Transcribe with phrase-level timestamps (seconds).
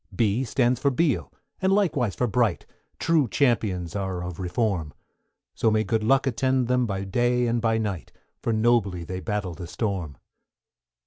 [0.15, 1.31] =B= stands for Beale,
[1.61, 2.65] and likewise for Bright,
[2.97, 4.93] True Champions are of Reform;
[5.53, 8.11] So may good luck attend them by day and by night,
[8.41, 10.17] For nobly they battle the storm.